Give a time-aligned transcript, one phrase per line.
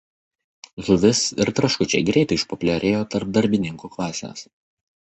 [0.87, 4.47] Žuvis ir traškučiai greitai išpopuliarėjo tarp darbininkų klasės.